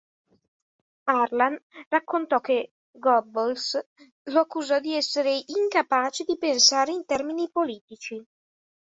[1.05, 3.79] Harlan raccontò che Goebbels
[4.31, 8.19] lo accusò di essere "incapace di pensare in termini politici".